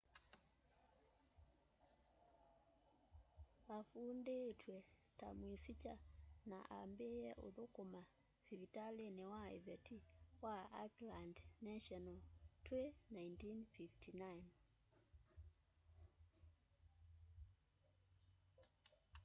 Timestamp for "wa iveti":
9.31-9.97